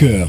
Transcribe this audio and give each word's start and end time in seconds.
coeur 0.00 0.28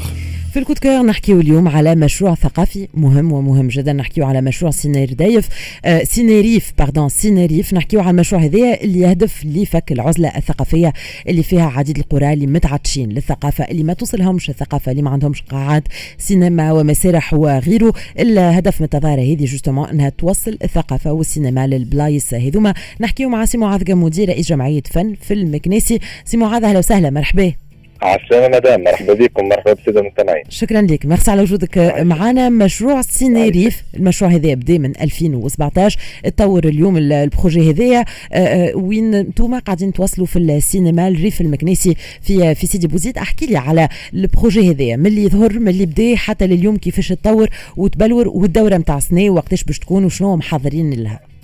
في 0.52 0.58
ال 0.58 0.61
coup 0.61 0.72
de 0.72 0.78
coeur 0.78 1.02
نحكيو 1.02 1.40
اليوم 1.40 1.68
على 1.68 1.94
مشروع 1.94 2.34
ثقافي 2.34 2.88
مهم 2.94 3.32
ومهم 3.32 3.68
جدا. 3.68 3.92
نحكيو 3.92 4.26
على 4.26 4.40
مشروع 4.40 4.70
سينير 4.70 5.12
دايف 5.12 5.48
آه 5.84 6.04
سينيريف 6.04 6.72
pardon 6.78 7.08
سينيريف. 7.08 7.74
نحكيو 7.74 8.00
على 8.00 8.10
المشروع 8.10 8.42
هذايا 8.42 8.84
اللي 8.84 8.98
يهدف 9.00 9.44
لفك 9.44 9.92
العزلة 9.92 10.28
الثقافية 10.28 10.92
اللي 11.28 11.42
فيها 11.42 11.66
عديد 11.66 11.98
القرى 11.98 12.32
اللي 12.32 12.46
متعطشين 12.46 13.08
للثقافة 13.08 13.64
اللي 13.64 13.82
ما 13.82 13.92
توصلهمش 13.92 14.50
الثقافة 14.50 14.92
اللي 14.92 15.02
ما 15.02 15.10
عندهمش 15.10 15.42
قاعات 15.42 15.82
سينما 16.18 16.72
ومسارح 16.72 17.34
وغيره. 17.34 17.92
الهدف 18.18 18.80
من 18.80 18.84
التظاهرة 18.84 19.20
هذه 19.20 19.44
justement 19.44 19.88
إنها 19.88 20.08
توصل 20.08 20.58
الثقافة 20.64 21.12
والسينما 21.12 21.66
للبلايص 21.66 22.34
هذوما. 22.34 22.74
نحكيو 23.00 23.28
مع 23.28 23.44
سي 23.44 23.58
معاذ 23.58 23.84
قمودي 23.84 24.24
رئيس 24.24 24.48
جمعية 24.48 24.82
فن 24.90 25.14
في 25.20 25.34
المكنيسي 25.34 25.98
سي 26.24 26.36
معاذ 26.36 26.64
أهلا 26.64 26.78
وسهلا 26.78 27.10
مرحبا. 27.10 27.65
عسلامة 28.02 28.56
مدام 28.56 28.84
مرحبا 28.84 29.12
بكم 29.14 29.48
مرحبا 29.48 29.72
بالساده 29.72 30.00
المستمعين. 30.00 30.42
شكرا 30.48 30.82
لك. 30.82 31.06
ميرسي 31.06 31.30
على 31.30 31.42
وجودك. 31.42 31.78
معنا 32.00 32.48
مشروع 32.48 33.02
سينيريف 33.02 33.82
المشروع 33.96 34.30
هذا 34.30 34.54
بدا 34.54 34.78
من 34.78 34.92
2017 35.00 35.98
تطور 36.24 36.64
اليوم 36.64 36.96
ال 36.96 37.07
projet 37.07 37.70
هذايا 37.70 38.04
آه، 38.32 38.36
آه، 38.36 38.76
وين 38.76 39.14
أنتم 39.14 39.58
قاعدين 39.58 39.92
توصلوا 39.92 40.26
في 40.26 40.38
السينما 40.38 41.08
الريف 41.08 41.40
المكنيسي 41.40 41.94
في 42.22 42.54
في 42.54 42.66
سيدي 42.66 42.86
بوزيد. 42.86 43.18
احكي 43.18 43.46
لي 43.46 43.56
على 43.56 43.88
ال 44.14 44.22
projet 44.22 44.70
هذايا. 44.70 44.96
من 44.96 45.06
اللي 45.06 45.22
يظهر 45.22 45.58
من 45.58 45.68
اللي 45.68 45.86
بدأ 45.86 46.16
حتى 46.16 46.46
لليوم 46.46 46.76
كيفاش 46.76 47.08
تطور 47.08 47.48
وتبلور 47.76 48.28
والدورة 48.28 48.76
نتاع 48.76 48.98
سنة 48.98 49.30
وقتاش 49.30 49.64
باش 49.64 49.78
تكون 49.78 50.04
وشنو 50.04 50.36
محضرين 50.36 50.90
لها. 50.90 51.35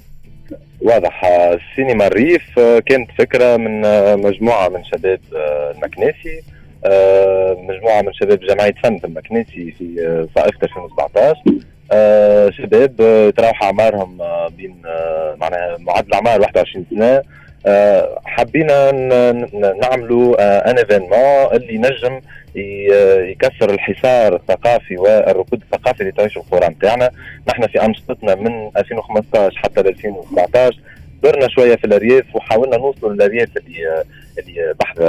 واضح. 0.85 1.25
السينما 1.25 2.07
الريف 2.07 2.59
آه، 2.59 2.79
كانت 2.79 3.11
فكرة 3.19 3.57
من 3.57 3.85
آه، 3.85 4.15
مجموعة 4.15 4.69
من 4.69 4.85
شباب 4.85 5.21
آه، 5.37 5.71
المكناسي 5.71 6.43
مجموعة 7.69 8.03
من 8.03 8.13
شباب 8.13 8.41
جمعية 8.41 8.75
فن 8.83 9.01
المكناسي 9.05 9.75
في 9.79 10.27
صائفه 10.35 10.59
2017 10.63 12.53
شباب 12.53 12.97
تراوح 13.37 13.63
أعمارهم 13.63 14.19
بين 14.57 14.77
معناها 15.41 15.77
معدل 15.79 16.15
اعمار 16.15 16.41
21 16.41 16.87
سنة. 16.91 17.23
حبينا 18.25 18.91
نعملوا 19.83 20.37
ان 20.71 20.79
ايفينمون 20.79 21.13
اللي 21.53 21.79
نجم 21.79 22.21
يكسر 22.57 23.71
الحصار 23.71 24.37
الثقافي 24.37 24.97
والركود 24.97 25.63
الثقافي 25.63 26.01
اللي 26.01 26.13
تعيشه 26.13 26.39
القرى 26.39 26.69
نتاعنا 26.69 27.11
نحن 27.49 27.67
في 27.67 27.85
أنشطتنا 27.85 28.35
من 28.35 28.71
2015 28.77 29.59
حتى 29.59 29.83
ل 29.83 29.87
2017 29.87 30.79
درنا 31.23 31.49
شوية 31.49 31.77
في 31.77 31.85
الأرياف 31.85 32.37
وحاولنا 32.37 32.77
نوصلوا 32.77 33.13
للأرياف 33.13 33.49
اللي 33.57 34.05
اللي 34.39 34.75
بحث 34.81 35.01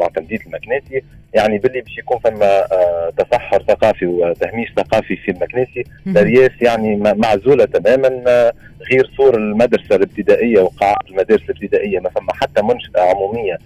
معتمدين 0.00 0.38
المكناسي 0.46 1.02
يعني 1.34 1.58
باللي 1.58 1.80
باش 1.80 1.98
يكون 1.98 2.18
فما 2.18 2.72
آه، 2.72 3.12
تصحر 3.18 3.62
ثقافي 3.68 4.06
وتهميش 4.06 4.72
ثقافي 4.76 5.16
في 5.16 5.30
المكناسي 5.30 5.84
الأرياف 6.06 6.62
يعني 6.62 6.96
معزولة 6.96 7.64
تماما 7.64 8.22
آه، 8.26 8.52
غير 8.90 9.10
صور 9.16 9.36
المدرسة 9.36 9.96
الابتدائية 9.96 10.60
وقاعات 10.60 11.10
المدارس 11.10 11.42
الابتدائية 11.42 12.00
ما 12.00 12.10
فما 12.10 12.34
حتى 12.34 12.62
منشأة 12.62 13.00
عمومية 13.00 13.58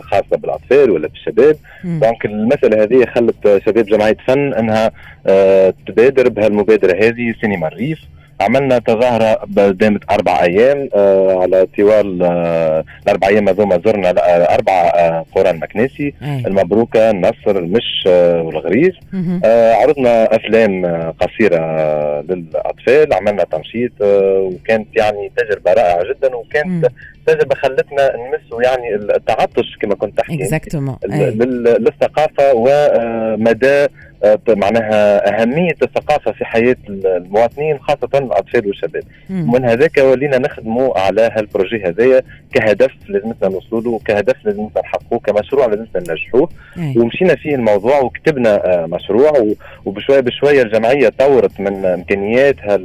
خاصة 0.00 0.36
بالأطفال 0.36 0.90
ولا 0.90 1.08
بالشباب. 1.08 1.56
دونك 1.84 2.24
المساله 2.24 2.82
هذه 2.82 3.04
خلت 3.04 3.62
شباب 3.66 3.86
جمعية 3.86 4.16
فن 4.26 4.54
أنها 4.54 4.92
تبادر 5.86 6.28
بهالمبادرة 6.28 7.06
هذه 7.06 7.34
سينما 7.40 7.68
الريف. 7.68 7.98
عملنا 8.42 8.78
تظاهرة 8.78 9.38
دامت 9.70 10.02
أربع 10.10 10.42
أيام 10.42 10.88
آه 10.94 11.42
على 11.42 11.66
طوال 11.76 12.22
آه 12.22 12.84
الأربع 13.02 13.28
أيام 13.28 13.48
هذوما 13.48 13.80
زرنا 13.86 14.10
أربع 14.54 14.72
آه 14.72 15.24
قرى 15.34 15.50
المكناسي 15.50 16.14
المبروكة 16.22 17.10
النصر 17.10 17.58
المش 17.58 18.04
آه 18.06 18.42
والغريز. 18.42 18.92
آه 19.44 19.72
عرضنا 19.74 20.36
أفلام 20.36 20.84
آه 20.84 21.14
قصيرة 21.20 21.56
آه 21.60 22.24
للأطفال 22.28 23.14
عملنا 23.14 23.44
تنشيط 23.44 23.92
آه 24.02 24.50
وكانت 24.54 24.88
يعني 24.96 25.32
تجربة 25.36 25.72
رائعة 25.72 26.02
جدا 26.04 26.34
وكانت 26.36 26.86
تجربة 27.26 27.54
خلتنا 27.54 28.12
نمسوا 28.16 28.62
يعني 28.62 28.94
التعطش 28.94 29.76
كما 29.80 29.94
كنت 29.94 30.18
تحكي. 30.18 30.36
للثقافة 31.78 32.54
ومدى 32.54 33.66
آه، 33.68 33.88
معناها 34.48 35.28
أهمية 35.42 35.76
الثقافة 35.82 36.32
في 36.32 36.44
حياة 36.44 36.76
المواطنين 36.88 37.78
خاصة 37.78 38.08
الأطفال 38.14 38.66
والشباب. 38.66 39.02
ومن 39.30 39.64
هذاك 39.64 39.98
ولينا 39.98 40.38
نخدموا 40.38 40.98
على 40.98 41.30
هالبروجي 41.36 41.84
هذايا 41.84 42.22
كهدف 42.54 42.90
لازمتنا 43.08 43.48
نوصلوا 43.48 43.98
كهدف 44.04 44.36
لازمتنا 44.44 44.82
نحققوه 44.82 45.18
كمشروع 45.18 45.66
لازمتنا 45.66 46.02
ننجحوه 46.08 46.48
ومشينا 46.96 47.34
فيه 47.34 47.54
الموضوع 47.54 48.00
وكتبنا 48.00 48.82
آه، 48.82 48.86
مشروع 48.86 49.54
وبشوية 49.84 50.20
بشوية 50.20 50.62
الجمعية 50.62 51.08
طورت 51.18 51.60
من 51.60 51.84
إمكانياتها 51.84 52.78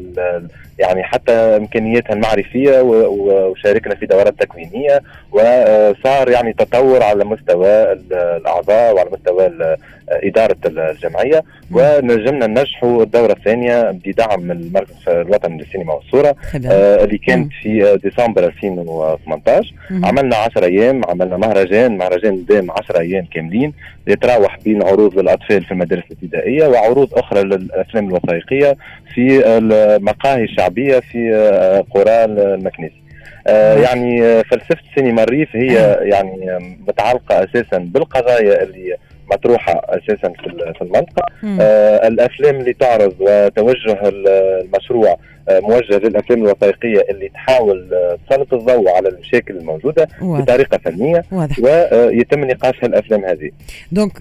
يعني 0.80 1.04
حتى 1.04 1.32
امكانياتها 1.32 2.14
المعرفية 2.14 2.82
وشاركنا 2.82 3.96
في 3.96 4.06
دورات 4.06 4.34
تكوينية 4.40 5.02
وصار 5.32 6.30
يعني 6.30 6.54
تطور 6.54 7.04
على 7.04 7.26
مستوى 7.26 7.92
الأعضاء 8.12 8.96
وعلى 8.96 9.10
مستوى 9.12 9.76
إدارة 10.10 10.56
الجمعية. 10.66 11.44
ونجمنا 11.72 12.48
ننجحوا 12.48 13.04
الدوره 13.04 13.32
الثانية 13.32 13.92
بدعم 13.92 14.52
المركز 14.52 14.94
الوطني 15.08 15.58
للسينما 15.58 15.94
والصورة 15.94 16.36
آه 16.72 17.04
اللي 17.04 17.18
كانت 17.18 17.52
في 17.64 18.00
ديسمبر 18.04 18.44
2018 18.46 19.74
عملنا 20.04 20.36
10 20.36 20.66
أيام 20.66 21.02
عملنا 21.10 21.38
مهرجان 21.38 21.98
مهرجان 21.98 22.46
دام 22.50 22.72
10 22.72 23.00
أيام 23.00 23.26
كاملين 23.34 23.74
يتراوح 24.08 24.58
بين 24.66 24.84
عروض 24.84 25.20
للأطفال 25.20 25.64
في 25.64 25.72
المدارس 25.72 26.04
الابتدائية 26.12 26.68
وعروض 26.68 27.14
أخرى 27.14 27.44
للأفلام 27.44 28.08
الوثائقية 28.08 28.76
في 29.14 29.48
المقاهي 29.48 30.44
الشعبية 30.44 30.67
في 31.00 31.36
آه، 31.36 31.86
قرى 31.92 32.26
المكنيسي 32.26 33.02
آه 33.48 33.74
يعني 33.74 34.24
آه، 34.24 34.42
فلسفة 34.42 34.78
السينما 34.90 35.24
الريف 35.24 35.56
هي 35.56 36.00
يعني 36.02 36.60
متعلقة 36.88 37.44
أساسا 37.44 37.78
بالقضايا 37.78 38.64
اللي 38.64 38.98
مطروحة 39.32 39.82
أساسا 39.90 40.34
في 40.74 40.82
المنطقة. 40.82 41.26
آه 41.62 42.08
الأفلام 42.08 42.56
اللي 42.60 42.74
تعرض 42.74 43.14
وتوجه 43.20 44.00
المشروع 44.04 45.18
آه 45.50 45.60
موجه 45.60 45.98
للأفلام 45.98 46.44
الوثائقية 46.44 47.06
اللي 47.10 47.30
تحاول 47.30 47.90
آه، 47.94 48.18
تسلط 48.30 48.54
الضوء 48.54 48.90
على 48.90 49.10
المشاكل 49.10 49.58
الموجودة 49.58 50.08
واضح. 50.22 50.44
بطريقة 50.44 50.78
فنية 50.78 51.24
واضح. 51.32 51.60
ويتم 51.60 52.46
نقاش 52.46 52.76
هالأفلام 52.84 53.26
هذه. 53.26 53.50
donc 53.92 54.12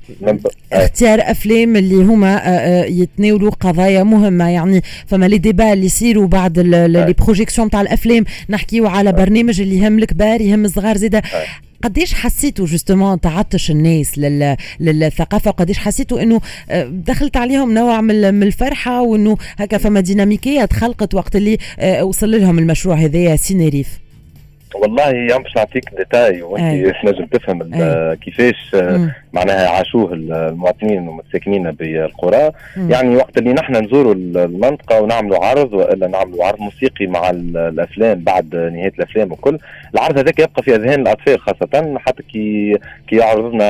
اختيار 0.72 1.20
أفلام 1.20 1.76
اللي 1.76 1.94
هما 1.94 2.36
آه، 2.36 2.48
آه، 2.48 2.84
يتناولوا 2.84 3.50
قضايا 3.50 4.02
مهمة. 4.02 4.50
يعني 4.50 4.82
فما 5.06 5.26
les 5.26 5.38
débats 5.38 5.72
اللي 5.72 5.86
يصيروا 5.86 6.26
بعد 6.26 6.58
les 6.58 7.14
projections 7.18 7.70
تاع 7.70 7.80
الأفلام. 7.80 8.24
نحكيو 8.50 8.86
على 8.86 9.12
برنامج 9.12 9.60
اللي 9.60 9.78
يهم 9.78 9.98
الكبار 9.98 10.40
يهم 10.40 10.64
الصغار 10.64 10.96
زيدا. 10.96 11.22
قديش 11.86 12.14
حسيتوا 12.14 12.66
justement 12.66 13.20
تعطش 13.20 13.70
الناس 13.70 14.18
لل... 14.18 14.56
للثقافة 14.80 15.48
وقديش 15.48 15.78
حسيتوا 15.78 16.22
إنه 16.22 16.40
آه، 16.70 16.84
دخلت 16.84 17.36
عليهم 17.36 17.74
نوع 17.74 18.00
من 18.00 18.42
الفرحة 18.42 19.02
وإنه 19.02 19.36
هكا 19.58 19.78
فما 19.78 20.00
ديناميكيه 20.00 20.64
تخلقت 20.64 21.14
وقت 21.14 21.36
اللي 21.36 21.58
آه، 21.78 22.04
وصل 22.04 22.30
لهم 22.30 22.58
المشروع 22.58 22.96
هذايا 22.96 23.36
Ciné 23.36 23.72
Rif 23.72 23.98
والله 24.74 25.08
يوم 25.08 25.42
باش 25.42 25.56
نعطيك 25.56 25.84
ديتاي 25.98 26.42
وأنت 26.42 26.94
تنجم 27.02 27.26
تفهم 27.26 27.62
كيفاش 28.14 28.74
آه، 28.74 29.14
معناها 29.36 29.68
عاشوه 29.68 30.12
المواطنين 30.12 31.08
والساكنين 31.08 31.70
بالقرى. 31.70 32.50
يعني 32.76 33.16
وقت 33.16 33.38
اللي 33.38 33.52
نحن 33.52 33.76
نزوروا 33.84 34.14
المنطقة 34.14 35.00
ونعملوا 35.00 35.44
عرض 35.44 35.72
وإلا 35.74 36.06
نعملوا 36.06 36.44
عرض 36.44 36.60
موسيقي 36.60 37.06
مع 37.06 37.30
الأفلام 37.30 38.18
بعد 38.24 38.54
نهاية 38.56 38.92
الأفلام 38.98 39.32
وكل. 39.32 39.58
العرض 39.94 40.18
هذاك 40.18 40.38
يبقى 40.38 40.62
في 40.62 40.74
أذهان 40.74 41.00
الأطفال 41.00 41.40
خاصة 41.40 41.98
حتى 41.98 42.22
كي 42.22 42.76
كي 43.08 43.16
يعرض 43.16 43.52
لنا 43.54 43.66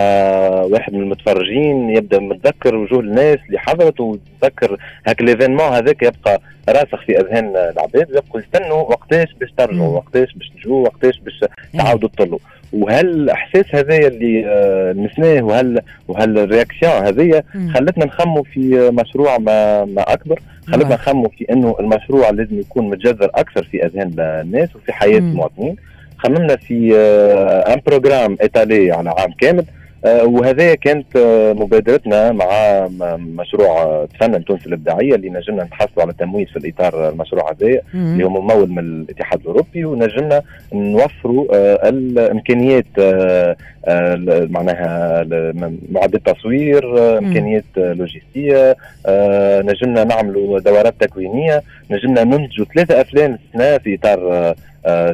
واحد 0.62 0.92
من 0.94 1.00
المتفرجين 1.02 1.90
يبدأ 1.90 2.18
متذكر 2.18 2.74
وجوه 2.76 3.00
الناس 3.00 3.38
اللي 3.46 3.58
حضرت 3.58 4.00
وتذكر 4.00 4.76
هاك 5.06 5.22
l'événement 5.22 5.72
هذاك 5.72 6.02
يبقى 6.02 6.40
راسخ 6.68 7.02
في 7.06 7.20
أذهان 7.20 7.56
العباد 7.56 8.08
يبقوا 8.10 8.40
يستنوا 8.40 8.76
وقتاش 8.82 9.28
باش 9.40 9.50
ترجعوا 9.58 9.96
وقتاش 9.96 10.34
باش 10.34 10.48
تجوا 10.50 10.84
وقتاش 10.84 11.18
باش 11.20 11.44
تعاودوا 11.78 12.08
تطلوا 12.08 12.38
وهل 12.72 13.08
الاحساس 13.08 13.64
هذايا 13.74 14.08
اللي 14.08 14.44
آه، 14.46 14.92
لمسناه 14.92 15.42
وهل 15.42 15.80
وهل 16.08 16.38
ال 16.38 16.44
réaction 16.44 16.92
هذيا 16.92 17.42
خلتنا 17.74 18.04
نخموا 18.04 18.42
في 18.42 18.90
مشروع 18.90 19.38
ما 19.38 19.84
ما 19.84 20.12
أكبر؟ 20.12 20.40
خلتنا 20.66 20.94
نخموا 20.94 21.28
في 21.28 21.46
إنه 21.52 21.76
المشروع 21.80 22.30
لازم 22.30 22.60
يكون 22.60 22.90
متجذر 22.90 23.30
أكثر 23.34 23.62
في 23.62 23.86
أذهان 23.86 24.12
الناس 24.18 24.76
وفي 24.76 24.92
حياة 24.92 25.18
المواطنين. 25.18 25.76
خممنا 26.18 26.56
في 26.56 26.96
ان 27.74 27.80
بروجرام 27.86 28.36
ايطالي 28.42 28.92
على 28.92 29.10
عام 29.10 29.32
كامل 29.40 29.64
وهذا 30.04 30.75
كانت 30.75 31.06
مبادرتنا 31.58 32.32
مع 32.32 32.48
مشروع 33.16 34.04
تفنن 34.14 34.44
تونس 34.44 34.66
الإبداعية 34.66 35.14
اللي 35.14 35.31
نجمنا 35.31 35.64
نتحصلوا 35.64 36.02
على 36.02 36.12
تمويل 36.12 36.46
في 36.46 36.56
الإطار 36.56 37.08
المشروع 37.08 37.50
هذا 37.52 37.81
اللي 37.94 38.25
هو 38.25 38.28
ممول 38.28 38.70
من 38.70 38.78
الاتحاد 38.78 39.40
الأوروبي 39.40 39.84
ونجمنا 39.84 40.43
نوفروا 40.72 41.46
الإمكانيات 41.88 42.87
معناها 44.50 45.25
معدات 45.93 46.20
تصوير 46.26 46.99
إمكانيات 47.19 47.64
لوجستية 47.76 48.76
نجمنا 49.62 50.04
نعملوا 50.04 50.60
دورات 50.60 50.94
تكوينية 51.00 51.62
نجمنا 51.90 52.25
ننتجوا 52.25 52.66
ثلاثة 52.75 53.00
أفلام 53.00 53.38
السنة 53.54 53.78
في 53.78 53.94
إطار 53.94 54.54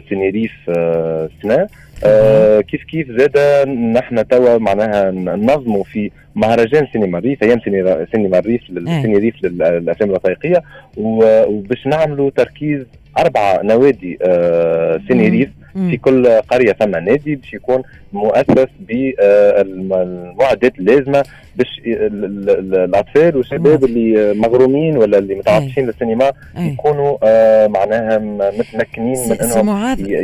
Ciné 0.09 0.34
Rif 0.34 0.53
السنة 0.69 1.67
آه 2.05 2.61
كيف 2.61 2.85
كيف 2.85 3.09
زاد 3.11 3.69
نحن 3.69 4.29
توا 4.29 4.59
معناها 4.59 5.11
ننظموا 5.11 5.85
في 5.85 6.11
مهرجان 6.35 6.87
سينما 6.93 7.19
الريف 7.19 7.43
أيام 7.43 7.61
سينما 7.61 8.39
الريف 8.39 8.63
سينما 8.67 9.17
الريف 9.19 9.35
للأفلام 9.45 10.11
الوثائقية 10.11 10.63
وباش 10.97 11.87
نعملوا 11.87 12.31
تركيز 12.31 12.87
أربعة 13.19 13.61
نوادي 13.63 14.19
آه 14.23 15.01
Ciné 15.09 15.32
Rif 15.32 15.49
في 15.91 15.97
كل 15.97 16.27
قرية. 16.29 16.73
ثم 16.73 16.91
نادي 16.91 17.35
باش 17.35 17.55
يكون 17.55 17.83
مؤسس 18.13 18.67
بالمعدات 18.81 20.79
اللازمة 20.79 21.25
باش 21.57 21.81
الأطفال 21.87 23.37
والشباب 23.37 23.85
اللي 23.85 24.35
مغرومين 24.35 24.97
ولا 24.97 25.19
اللي 25.19 25.35
متعطشين 25.35 25.87
للسينما 25.87 26.33
يكونوا 26.59 27.17
آه 27.23 27.67
معناها 27.67 28.19
متمكنين 28.59 29.29
من 29.29 29.37
إنهم 29.41 29.67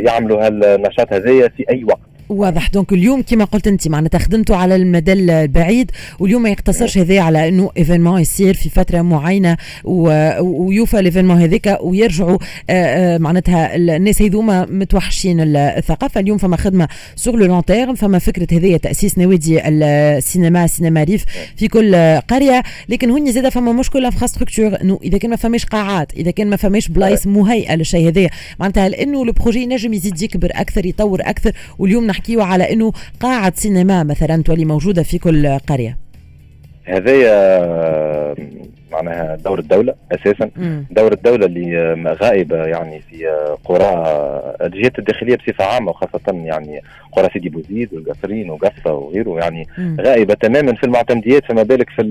يعملوا 0.07 0.47
هالنشاط 0.47 1.13
هذايا 1.13 1.47
في 1.47 1.65
أي 1.69 1.83
وقت. 1.83 1.99
واضح. 2.29 2.69
donc 2.69 2.93
اليوم 2.93 3.21
كما 3.21 3.45
قلت 3.45 3.67
انت 3.67 3.87
معناتها 3.87 4.19
خدمتوا 4.19 4.55
على 4.55 4.75
المدى 4.75 5.13
البعيد 5.13 5.91
واليوم 6.19 6.41
ما 6.41 6.49
يقتصرش 6.49 6.97
هذا 6.97 7.21
على 7.21 7.47
إنه 7.47 7.69
événement 7.77 8.21
يصير 8.21 8.53
في 8.53 8.69
فترة 8.69 9.01
معينة 9.01 9.57
ويوفى 9.83 10.99
ال 10.99 11.03
événement 11.03 11.41
هذاك 11.41 11.77
ويرجعوا 11.81 12.37
معناتها 13.17 13.75
الناس 13.75 14.21
هذوما 14.21 14.65
متوحشين 14.65 15.39
الثقافة. 15.39 16.19
اليوم 16.19 16.37
فما 16.37 16.57
خدمة 16.57 16.87
sur 17.15 17.35
le 17.35 17.45
long 17.45 17.65
terme 17.65 17.95
فما 17.95 18.19
فكرة 18.19 18.47
هذه 18.51 18.77
تأسيس 18.77 19.17
نوادي 19.17 19.67
السينما 19.67 20.67
سينما 20.67 21.03
ريف 21.03 21.25
في 21.55 21.67
كل 21.67 21.95
قرية. 22.27 22.63
لكن 22.89 23.09
هوني 23.09 23.31
زاد 23.31 23.49
فما 23.49 23.71
مشكلة 23.71 24.05
infrastructure 24.05 24.81
إنه 24.81 24.99
إذا 25.03 25.17
كان 25.17 25.29
ما 25.29 25.35
فماش 25.35 25.65
قاعات 25.65 26.13
إذا 26.13 26.31
كان 26.31 26.49
ما 26.49 26.55
فماش 26.55 26.87
بلايص 26.87 27.27
مهيئة 27.27 27.75
للشيء 27.75 28.07
هذا 28.07 28.29
معناتها 28.59 28.89
لأنه 28.89 29.23
ال 29.23 29.29
projet 29.29 29.65
نجم 29.65 29.93
يزيد 29.93 30.21
يكبر 30.21 30.49
أكثر 30.53 30.85
يطور 30.85 31.21
أكثر 31.21 31.51
واليوم 31.79 32.07
نحكيو 32.19 32.41
على 32.41 32.73
إنه 32.73 32.91
قاعه 33.19 33.53
سينما 33.55 34.03
مثلا 34.03 34.43
تولي 34.43 34.65
موجودة 34.65 35.03
في 35.03 35.17
كل 35.17 35.57
قرية 35.67 35.97
هذايا 36.85 38.35
معناها 38.91 39.35
دور 39.35 39.59
الدولة 39.59 39.93
أساسا 40.11 40.49
مم. 40.55 40.85
دور 40.91 41.13
الدولة 41.13 41.45
اللي 41.45 42.17
غائبة 42.21 42.65
يعني 42.65 43.01
في 43.09 43.25
قرى 43.65 43.91
الجهات 44.61 44.99
الداخلية 44.99 45.35
بصفة 45.35 45.65
عامة 45.65 45.89
وخاصة 45.89 46.21
يعني 46.27 46.81
قرى 47.11 47.29
سيدي 47.33 47.49
بوزيد 47.49 47.93
والقصرين 47.93 48.49
وقصة 48.49 48.93
وغيره 48.93 49.39
يعني 49.39 49.67
مم. 49.77 49.97
غائبة 50.01 50.33
تماما 50.33 50.73
في 50.73 50.83
المعتمديات 50.83 51.45
فما 51.45 51.63
بالك 51.63 51.89
في 51.89 52.03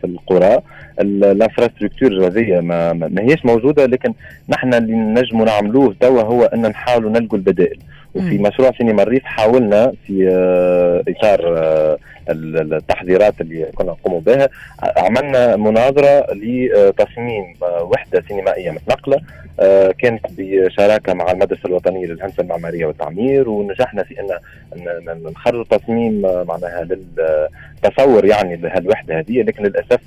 في 0.00 0.06
القرى 0.06 0.60
الانفراستركتور 1.00 2.26
هذه 2.26 2.60
ما, 2.60 2.92
ما 2.92 3.22
هيش 3.22 3.44
موجودة 3.44 3.86
لكن 3.86 4.12
نحن 4.48 4.74
اللي 4.74 4.92
نجموا 4.92 5.46
نعملوه 5.46 5.94
توا 6.00 6.22
هو 6.22 6.44
أن 6.44 6.62
نحاولوا 6.62 7.10
نلقوا 7.10 7.38
البدائل 7.38 7.78
وفي 8.16 8.38
مشروع 8.38 8.72
سينما 8.78 9.02
الريف 9.02 9.24
حاولنا 9.24 9.92
في 10.06 10.28
آه، 10.28 11.02
إطار 11.08 11.58
آه، 11.58 11.98
التحضيرات 12.28 13.40
اللي 13.40 13.66
كنا 13.74 13.90
نقوم 13.90 14.20
بها. 14.20 14.48
عملنا 14.96 15.56
مناظرة 15.56 16.26
لتصميم 16.32 17.54
آه، 17.62 17.82
وحدة 17.82 18.24
سينمائية 18.28 18.70
متنقلة 18.70 19.20
كانت 19.98 20.26
بشراكة 20.38 21.14
مع 21.14 21.30
المدرسة 21.30 21.66
الوطنية 21.66 22.06
للهندسة 22.06 22.42
المعمارية 22.42 22.86
والتعمير 22.86 23.48
ونجحنا 23.48 24.02
في 24.02 24.20
أن 24.20 24.28
نخرج 25.24 25.66
تصميم 25.66 26.22
معناها 26.22 26.84
للتصور 26.84 28.24
يعني 28.24 28.56
لهالوحدة 28.56 29.18
هذه. 29.18 29.42
لكن 29.42 29.62
للأسف 29.62 30.00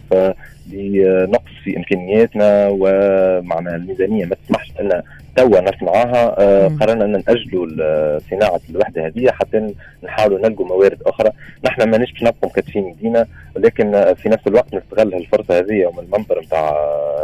لنقص 0.73 1.51
في 1.63 1.77
إمكانياتنا 1.77 2.67
ومعناها 2.71 3.75
الميزانية 3.75 4.25
ما 4.25 4.35
تسمحش 4.35 4.71
ان 4.79 5.01
توا 5.39 5.61
نصنعها 5.61 6.35
آه 6.39 6.67
قررنا 6.67 7.05
أن 7.05 7.11
نأجلوا 7.11 8.19
صناعة 8.19 8.61
الوحدة 8.69 9.05
هذه 9.07 9.31
حتى 9.31 9.73
نحاولوا 10.03 10.39
نلقوا 10.39 10.65
موارد 10.65 11.01
أخرى. 11.05 11.31
نحن 11.65 11.89
مانيش 11.89 12.11
باش 12.11 12.23
نبقوا 12.23 12.49
مكتفين 12.49 12.87
يدينا 12.87 13.25
ولكن 13.55 14.13
في 14.17 14.29
نفس 14.29 14.47
الوقت 14.47 14.73
نستغل 14.75 15.13
الفرصه 15.13 15.59
هذه 15.59 15.85
ومن 15.85 15.99
المنبر 15.99 16.41
نتاع 16.41 16.71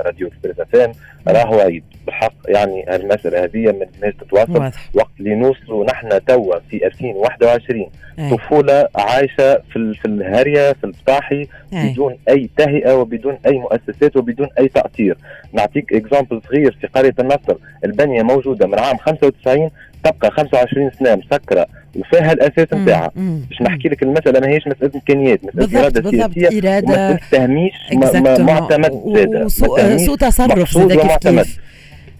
راديو 0.05 0.27
إكسبريس 0.27 0.59
اف 0.59 0.95
راهو 1.27 1.59
عيد 1.59 1.83
بالحق 2.05 2.33
يعني 2.47 2.95
المساله 2.95 3.43
هذه 3.43 3.65
ما 3.65 3.71
لازمناش 3.71 4.13
تتواصل 4.13 4.71
وقت 4.93 5.09
اللي 5.19 5.35
نوصلوا 5.35 5.85
نحن 5.85 6.25
توا 6.25 6.59
في 6.69 6.85
2021 6.85 7.89
أي. 8.19 8.29
طفولة 8.29 8.87
عايشة 8.95 9.55
في 9.55 9.93
في 9.93 10.05
الهاريه 10.05 10.73
في 10.73 10.83
البطاحي 10.83 11.47
بدون 11.71 12.17
أي 12.29 12.49
تهيئة 12.57 12.93
وبدون 12.95 13.37
أي 13.45 13.59
مؤسسات 13.59 14.17
وبدون 14.17 14.47
أي 14.59 14.67
تأطير. 14.67 15.17
نعطيك 15.53 15.93
exemple 15.93 16.41
صغير 16.47 16.77
في 16.81 16.87
قرية 16.87 17.13
النصر. 17.19 17.55
البنية 17.85 18.23
موجودة 18.23 18.67
من 18.67 18.79
عام 18.79 18.97
95 18.97 19.69
تبقى 20.11 20.31
25 20.31 20.91
سنة 20.99 21.15
مسكرة 21.15 21.67
وفيها 21.95 22.31
الاساس 22.31 22.73
نتاعها. 22.73 23.11
باش 23.15 23.61
نحكي 23.61 23.89
لك 23.89 24.03
المساله 24.03 24.39
ماهيش 24.39 24.67
مسألة 24.67 24.91
إمكانيات 24.95 25.39
مسألة 25.55 25.79
إرادة 25.81 26.11
سياسية 26.11 26.47
إرادة. 26.47 26.87
ومساله 26.87 27.19
تهميش 27.31 27.73
معتمد 28.39 28.91
زاده. 29.15 29.47
سوء 29.97 30.17
تصرف 30.17 30.77
زاده 30.77 31.17
كيف؟ 31.21 31.59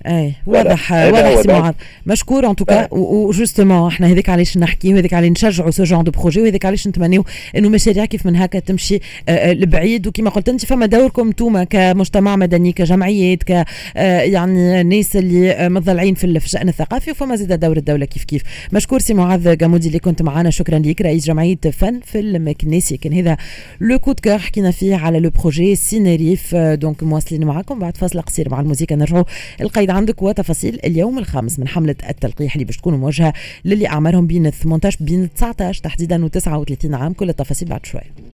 كيف 0.05 0.13
اي 0.13 0.33
واضح 0.45 0.91
واضح 0.91 1.41
سي 1.41 1.47
معاذ. 1.47 1.73
مشكور 2.05 2.49
en 2.49 2.55
tout 2.55 2.74
cas 2.74 2.87
و 2.93 3.03
justement 3.03 3.87
إحنا 3.87 4.07
هذيك 4.07 4.29
علاش 4.29 4.57
نحكي 4.57 4.93
وهذيك 4.93 5.13
علاش 5.13 5.31
نشجعوا 5.31 5.71
ce 5.71 5.83
genre 5.83 6.03
de 6.03 6.11
projets 6.11 6.41
وهذيك 6.41 6.65
علاش 6.65 6.87
نتمنيو 6.87 7.25
إنه 7.57 7.69
مشاريع 7.69 8.05
كيف 8.05 8.25
من 8.25 8.35
هكا 8.35 8.59
تمشي 8.59 8.99
لبعيد. 9.29 10.07
وكما 10.07 10.29
قلت 10.29 10.49
أنت 10.49 10.65
فما 10.65 10.85
دوركم 10.85 11.27
أنتم 11.27 11.63
كمجتمع 11.63 12.35
مدني 12.35 12.71
كجمعيات 12.71 13.43
ك 13.43 13.65
يعني 13.95 14.81
الناس 14.81 15.15
اللي 15.15 15.69
مضلعين 15.69 16.13
في 16.15 16.23
الشأن 16.23 16.69
الثقافي 16.69 17.11
وفما 17.11 17.35
زاد 17.35 17.59
دور 17.59 17.77
الدولة 17.77 18.05
كيف 18.05 18.23
كيف. 18.23 18.41
مشكور 18.73 18.99
سي 18.99 19.13
معاذ 19.13 19.57
جامودي 19.57 19.87
اللي 19.87 19.99
كنت 19.99 20.21
معنا 20.21 20.49
شكرا 20.49 20.79
لك 20.79 21.01
رئيس 21.01 21.25
جمعية 21.25 21.59
فن 21.73 21.99
في 22.05 22.19
المكنيسي 22.19 22.97
كان 22.97 23.13
هذا 23.13 23.37
le 23.81 23.99
coup 23.99 24.13
de 24.13 24.19
cœur 24.19 24.37
حكينا 24.37 24.71
فيه 24.71 24.95
على 24.95 25.19
le 25.19 25.29
projet 25.29 25.75
Ciné 25.75 26.21
Rif 26.21 26.55
donc 26.55 27.03
مواصلين 27.03 27.45
معكم 27.45 27.79
بعد 27.79 27.97
فاصل 27.97 28.21
قصير 28.21 28.49
مع 28.49 28.59
الموسيقى. 28.59 28.95
نرجعوا 28.95 29.23
ل 29.61 29.66
guide 29.66 29.89
عندك 29.95 30.21
وتفاصيل 30.21 30.79
اليوم 30.83 31.19
الخامس 31.19 31.59
من 31.59 31.67
حملة 31.67 31.95
التلقيح 32.09 32.53
اللي 32.55 32.65
باش 32.65 32.77
تكون 32.77 32.93
موجهة 32.93 33.33
للي 33.65 33.87
أعمارهم 33.87 34.27
بين 34.27 34.49
18 34.49 34.97
بين 35.01 35.33
19 35.33 35.83
تحديدا 35.83 36.25
و 36.25 36.27
39 36.27 36.93
عام. 36.93 37.13
كل 37.13 37.29
التفاصيل 37.29 37.67
بعد 37.67 37.85
شوي. 37.85 38.01